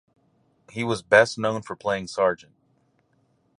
[0.71, 2.45] He was best known for playing Sgt.